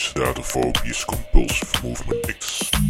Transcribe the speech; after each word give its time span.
Sedator 0.00 0.42
Phobius 0.42 1.04
Compulsive 1.04 1.84
Movement 1.84 2.89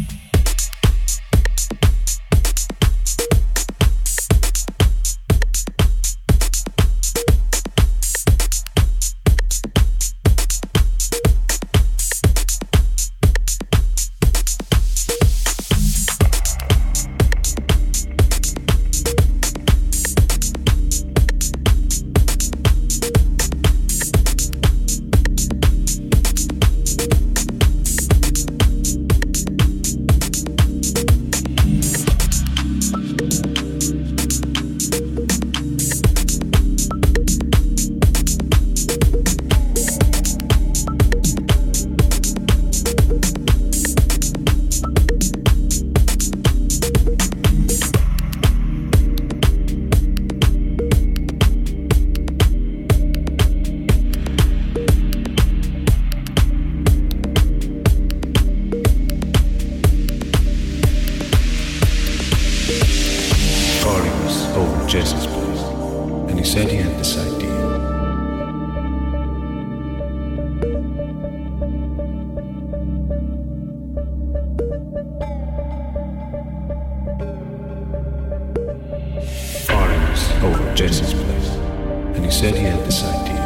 this 82.83 83.03
idea. 83.03 83.40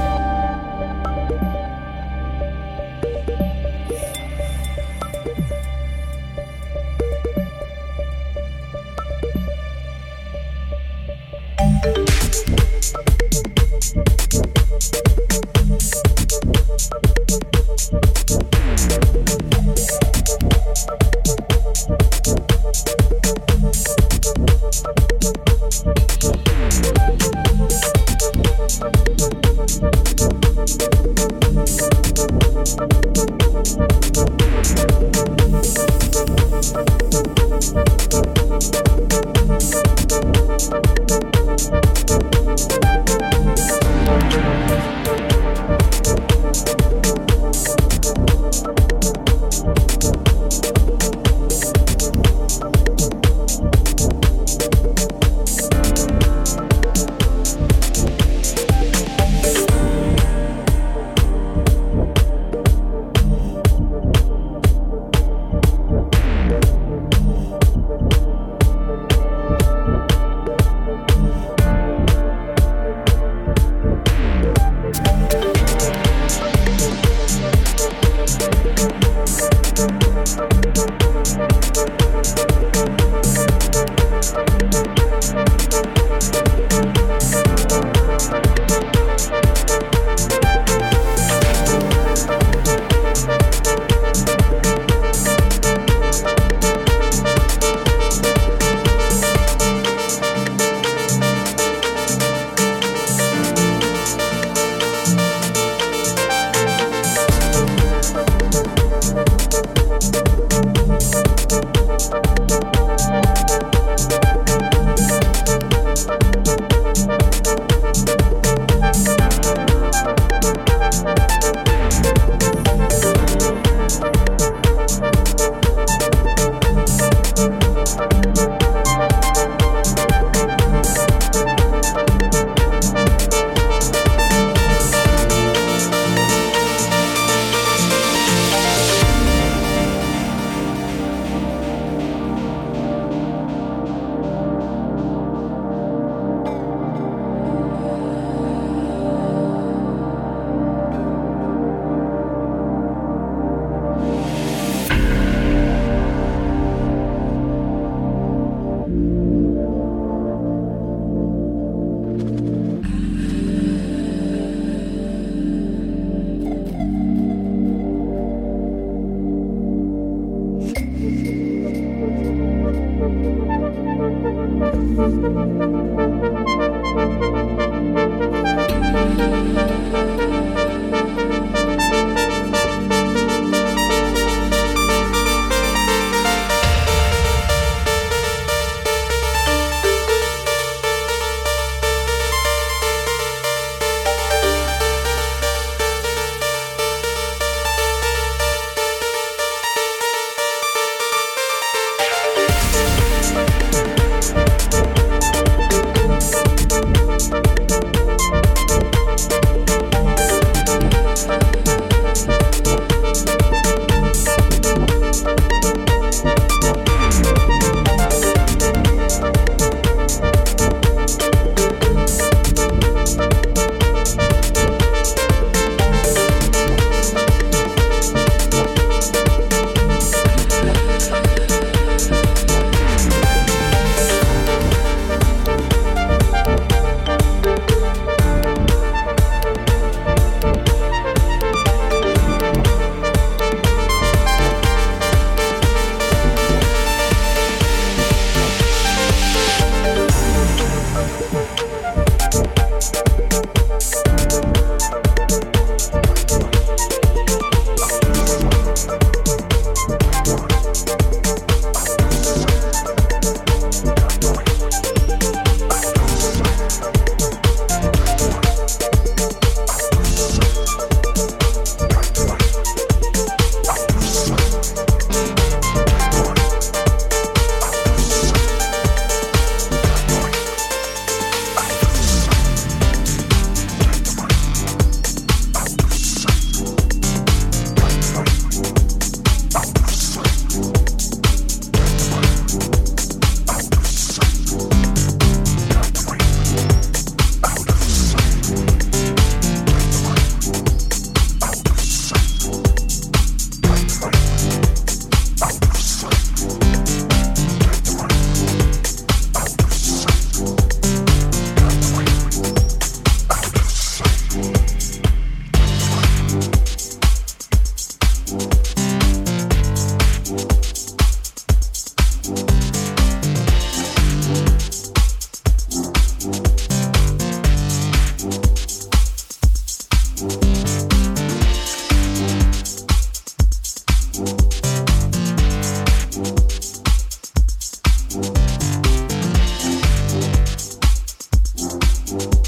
Peace. 342.17 342.44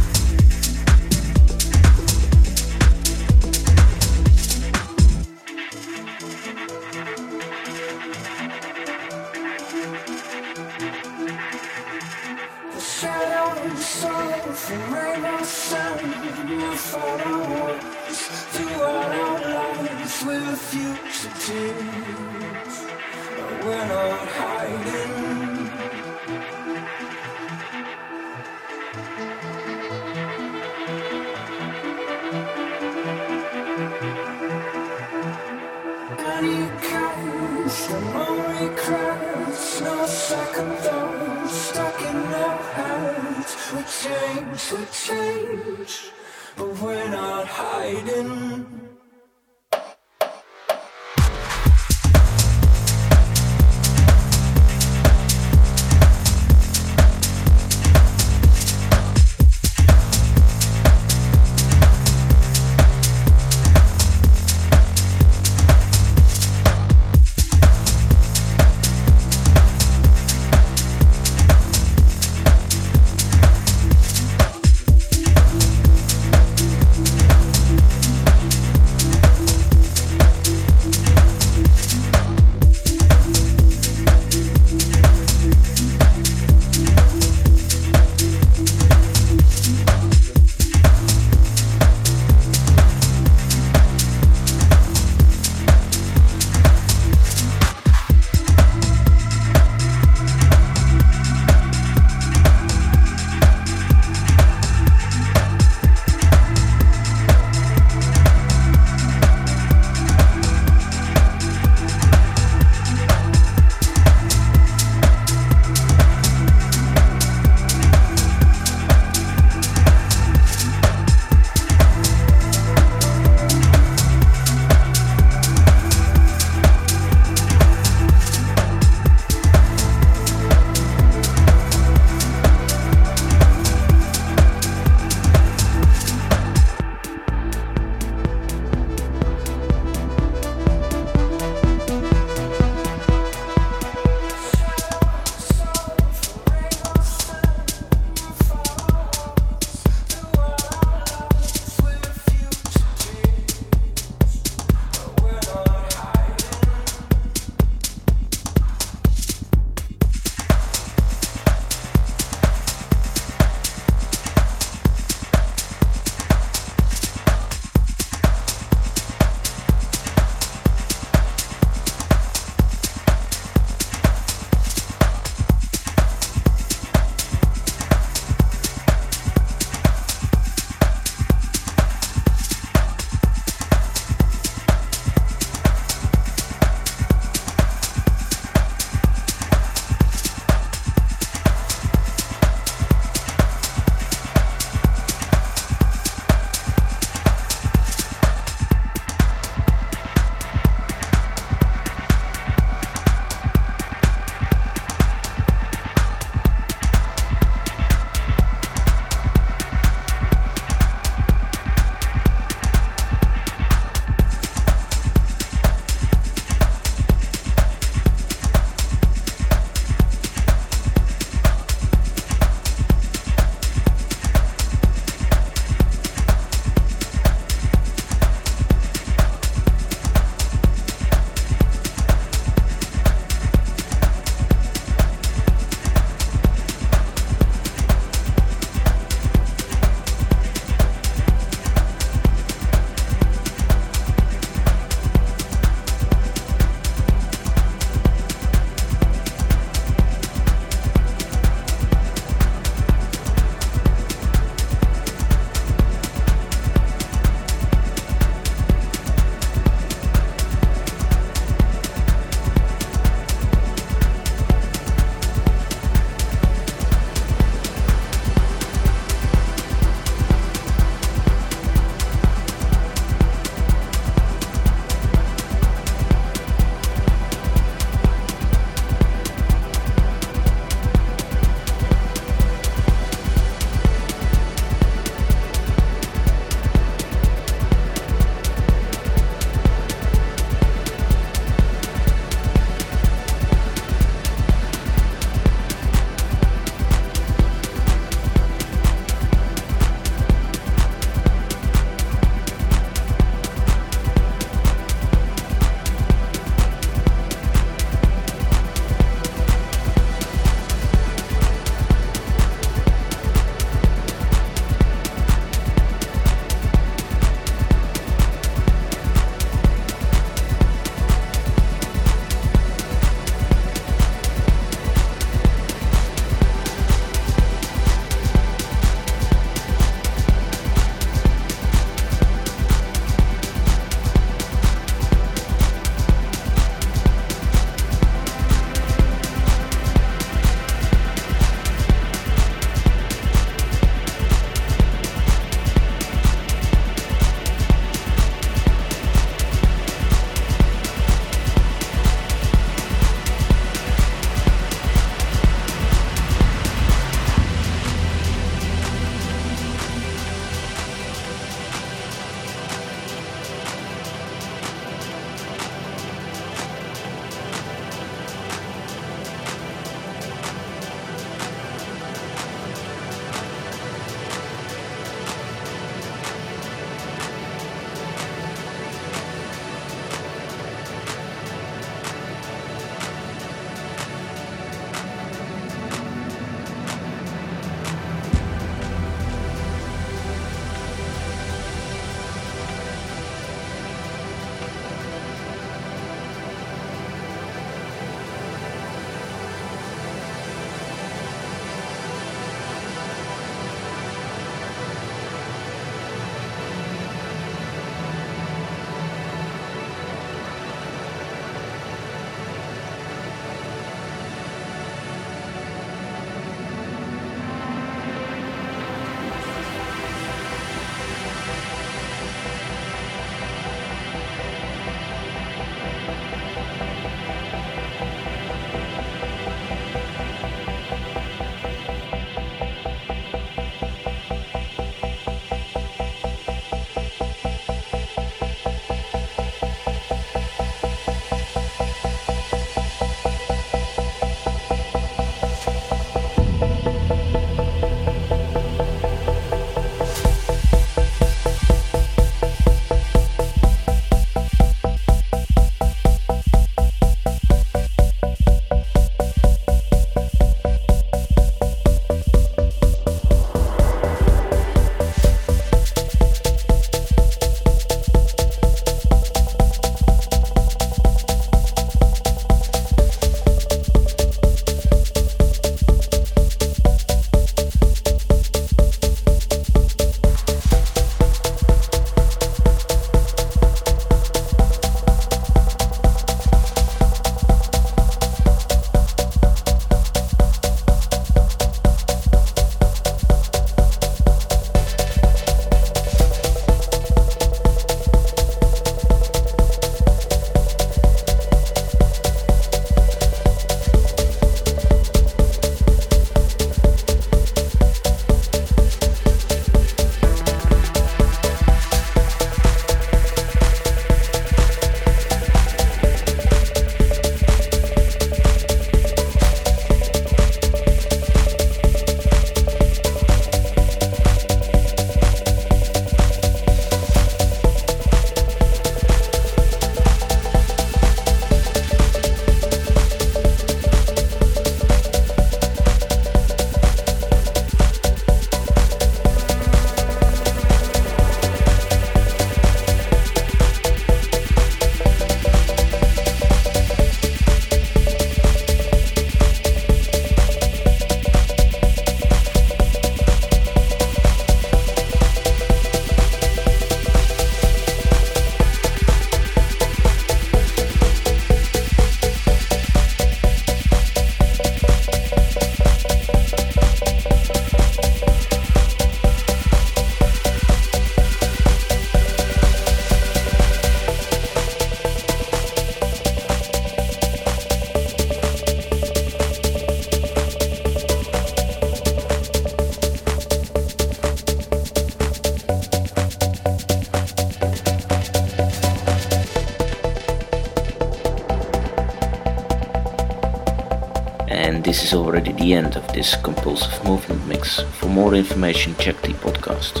And 594.54 594.84
this 594.84 595.02
is 595.02 595.12
already 595.12 595.52
the 595.52 595.74
end 595.74 595.96
of 595.96 596.06
this 596.12 596.36
compulsive 596.36 597.04
movement 597.04 597.46
mix. 597.46 597.80
For 597.98 598.06
more 598.06 598.34
information, 598.34 598.94
check 598.96 599.20
the 599.22 599.34
podcast 599.34 600.00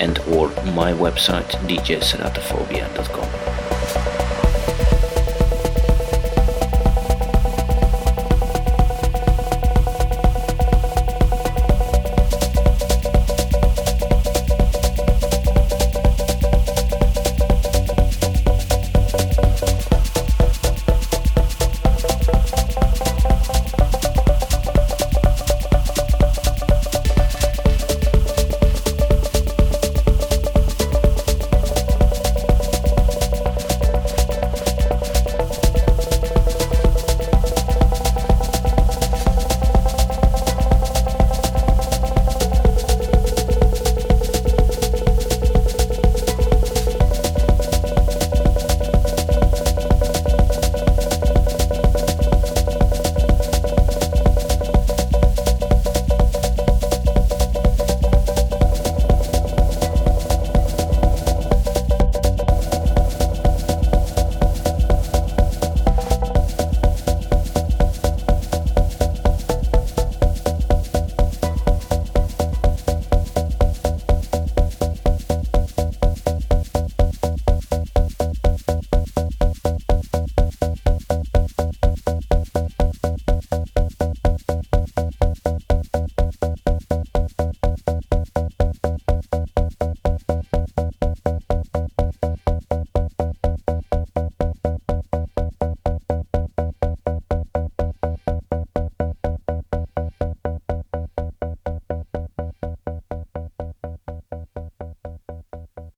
and 0.00 0.18
or 0.34 0.48
my 0.74 0.92
website 0.92 1.50
djceratophobia.com. 1.68 3.43